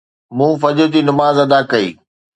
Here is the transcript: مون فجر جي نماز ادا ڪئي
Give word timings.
مون 0.37 0.51
فجر 0.61 0.87
جي 0.93 1.01
نماز 1.09 1.35
ادا 1.45 1.59
ڪئي 1.71 1.89